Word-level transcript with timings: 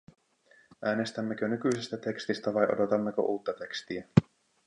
Äänestämmekö 0.85 1.47
nykyisestä 1.47 1.97
tekstistä 1.97 2.53
vai 2.53 2.65
odotammeko 2.73 3.21
uutta 3.21 3.53
tekstiä? 3.53 4.07